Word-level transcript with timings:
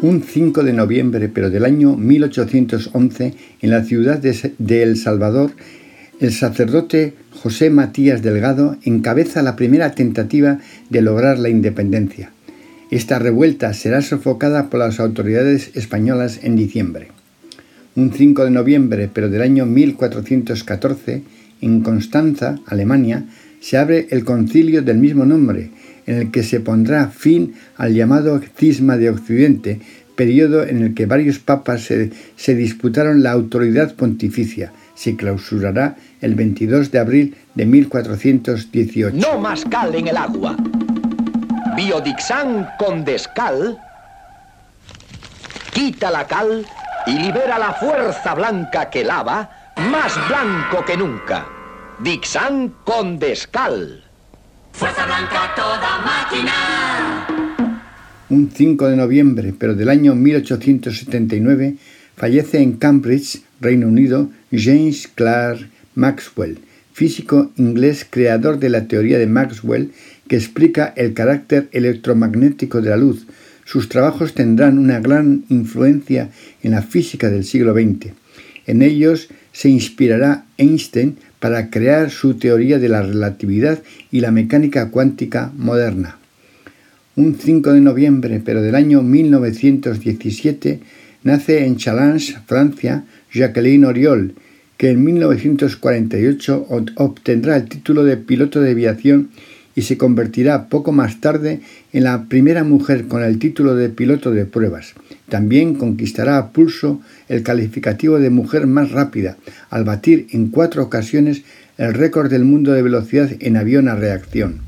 Un 0.00 0.22
5 0.22 0.62
de 0.62 0.72
noviembre, 0.72 1.28
pero 1.28 1.50
del 1.50 1.64
año 1.64 1.96
1811, 1.96 3.34
en 3.60 3.70
la 3.70 3.82
ciudad 3.82 4.18
de 4.18 4.82
El 4.82 4.96
Salvador, 4.96 5.50
el 6.20 6.32
sacerdote 6.32 7.14
José 7.32 7.70
Matías 7.70 8.22
Delgado 8.22 8.76
encabeza 8.84 9.42
la 9.42 9.56
primera 9.56 9.92
tentativa 9.92 10.58
de 10.88 11.02
lograr 11.02 11.38
la 11.38 11.48
independencia. 11.48 12.30
Esta 12.90 13.18
revuelta 13.18 13.74
será 13.74 14.00
sofocada 14.02 14.70
por 14.70 14.80
las 14.80 15.00
autoridades 15.00 15.72
españolas 15.74 16.40
en 16.42 16.56
diciembre. 16.56 17.08
Un 17.96 18.12
5 18.12 18.44
de 18.44 18.50
noviembre, 18.50 19.10
pero 19.12 19.28
del 19.28 19.42
año 19.42 19.66
1414, 19.66 21.22
en 21.60 21.80
Constanza, 21.82 22.60
Alemania, 22.66 23.26
se 23.60 23.76
abre 23.76 24.08
el 24.10 24.24
concilio 24.24 24.82
del 24.82 24.98
mismo 24.98 25.24
nombre, 25.24 25.70
en 26.06 26.16
el 26.16 26.30
que 26.30 26.42
se 26.42 26.60
pondrá 26.60 27.08
fin 27.08 27.54
al 27.76 27.94
llamado 27.94 28.40
cisma 28.56 28.96
de 28.96 29.10
Occidente, 29.10 29.80
periodo 30.16 30.64
en 30.64 30.82
el 30.82 30.94
que 30.94 31.06
varios 31.06 31.38
papas 31.38 31.82
se, 31.82 32.54
disputaron 32.54 33.22
la 33.22 33.32
autoridad 33.32 33.94
pontificia. 33.94 34.72
Se 34.94 35.14
clausurará 35.16 35.96
el 36.20 36.34
22 36.34 36.90
de 36.90 36.98
abril 36.98 37.36
de 37.54 37.66
1418. 37.66 39.16
No 39.16 39.38
más 39.38 39.64
cal 39.64 39.94
en 39.94 40.08
el 40.08 40.16
agua. 40.16 40.56
Biodixan 41.76 42.66
con 42.78 43.04
descal 43.04 43.78
quita 45.78 46.10
la 46.10 46.26
cal 46.26 46.66
y 47.06 47.12
libera 47.12 47.56
la 47.56 47.72
fuerza 47.72 48.34
blanca 48.34 48.90
que 48.90 49.04
lava, 49.04 49.48
más 49.76 50.12
blanco 50.28 50.84
que 50.84 50.96
nunca. 50.96 51.57
Dixan 52.00 52.72
con 52.84 53.18
descal. 53.18 54.04
Fuerza 54.70 55.04
blanca 55.04 55.52
toda 55.56 55.98
máquina. 55.98 57.26
Un 58.30 58.52
5 58.54 58.88
de 58.88 58.96
noviembre, 58.96 59.52
pero 59.58 59.74
del 59.74 59.88
año 59.88 60.14
1879, 60.14 61.74
fallece 62.14 62.62
en 62.62 62.74
Cambridge, 62.74 63.42
Reino 63.60 63.88
Unido, 63.88 64.30
James 64.52 65.08
Clerk 65.12 65.68
Maxwell, 65.96 66.60
físico 66.92 67.50
inglés 67.56 68.06
creador 68.08 68.60
de 68.60 68.68
la 68.68 68.86
teoría 68.86 69.18
de 69.18 69.26
Maxwell 69.26 69.90
que 70.28 70.36
explica 70.36 70.94
el 70.96 71.14
carácter 71.14 71.68
electromagnético 71.72 72.80
de 72.80 72.90
la 72.90 72.96
luz. 72.96 73.26
Sus 73.64 73.88
trabajos 73.88 74.34
tendrán 74.34 74.78
una 74.78 75.00
gran 75.00 75.46
influencia 75.48 76.30
en 76.62 76.70
la 76.70 76.82
física 76.82 77.28
del 77.28 77.42
siglo 77.42 77.74
XX. 77.74 78.12
En 78.66 78.82
ellos 78.82 79.30
se 79.58 79.68
inspirará 79.68 80.44
Einstein 80.56 81.16
para 81.40 81.68
crear 81.68 82.10
su 82.10 82.34
teoría 82.34 82.78
de 82.78 82.88
la 82.88 83.02
relatividad 83.02 83.82
y 84.12 84.20
la 84.20 84.30
mecánica 84.30 84.90
cuántica 84.90 85.50
moderna. 85.56 86.16
Un 87.16 87.34
5 87.34 87.72
de 87.72 87.80
noviembre, 87.80 88.40
pero 88.44 88.62
del 88.62 88.76
año 88.76 89.02
1917, 89.02 90.78
nace 91.24 91.66
en 91.66 91.76
Challenge, 91.76 92.36
Francia, 92.46 93.04
Jacqueline 93.32 93.84
Oriol, 93.84 94.34
que 94.76 94.90
en 94.90 95.02
1948 95.02 96.66
obtendrá 96.94 97.56
el 97.56 97.68
título 97.68 98.04
de 98.04 98.16
piloto 98.16 98.60
de 98.60 98.70
aviación 98.70 99.30
y 99.74 99.82
se 99.82 99.98
convertirá 99.98 100.68
poco 100.68 100.92
más 100.92 101.20
tarde 101.20 101.62
en 101.92 102.04
la 102.04 102.26
primera 102.28 102.62
mujer 102.62 103.08
con 103.08 103.24
el 103.24 103.40
título 103.40 103.74
de 103.74 103.88
piloto 103.88 104.30
de 104.30 104.44
pruebas. 104.44 104.94
También 105.28 105.74
conquistará 105.74 106.38
a 106.38 106.52
pulso 106.52 107.00
el 107.28 107.42
calificativo 107.42 108.18
de 108.18 108.30
mujer 108.30 108.66
más 108.66 108.90
rápida, 108.90 109.36
al 109.70 109.84
batir 109.84 110.26
en 110.30 110.48
cuatro 110.48 110.82
ocasiones 110.82 111.42
el 111.76 111.94
récord 111.94 112.30
del 112.30 112.44
mundo 112.44 112.72
de 112.72 112.82
velocidad 112.82 113.30
en 113.40 113.56
avión 113.56 113.88
a 113.88 113.94
reacción. 113.94 114.67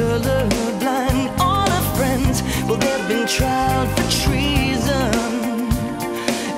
colorblind. 0.00 1.28
All 1.38 1.68
our 1.76 1.96
friends, 1.96 2.42
well, 2.66 2.78
they've 2.78 3.08
been 3.08 3.26
tried 3.26 3.88
for 3.96 4.06
treason 4.24 5.12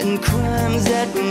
and 0.02 0.22
crimes 0.22 0.84
that. 0.84 1.21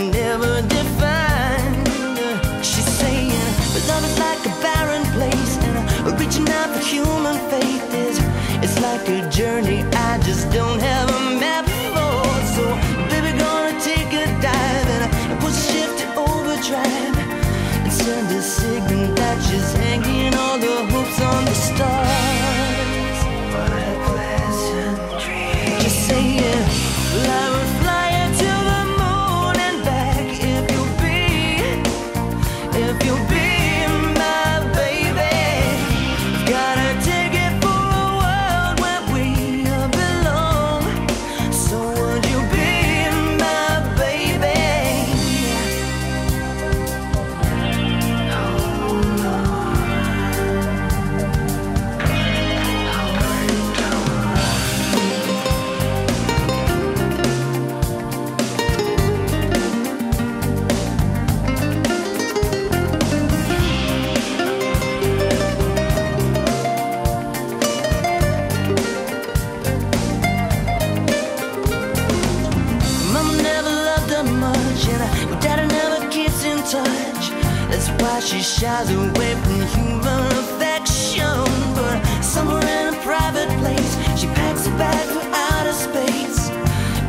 that 74.24 74.34
much 74.40 74.88
And 74.88 75.02
I, 75.02 75.30
your 75.30 75.40
daddy 75.40 75.68
never 75.68 76.10
gets 76.10 76.44
in 76.44 76.58
touch. 76.58 77.32
That's 77.70 77.90
why 78.02 78.20
she 78.20 78.42
shies 78.42 78.90
away 78.92 79.34
from 79.44 79.62
human 79.76 80.28
affection. 80.44 81.46
But 81.76 82.22
somewhere 82.22 82.62
in 82.88 82.94
a 82.94 82.98
private 83.02 83.50
place 83.60 83.94
She 84.20 84.28
packs 84.28 84.68
a 84.68 84.72
bag 84.72 85.06
for 85.14 85.26
outer 85.48 85.74
space. 85.74 86.50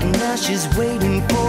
And 0.03 0.13
now 0.19 0.37
she's 0.37 0.67
waiting 0.77 1.27
for 1.29 1.42